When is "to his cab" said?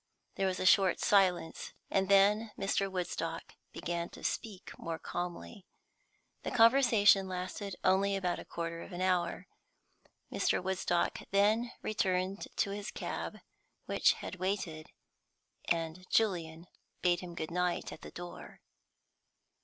12.55-13.37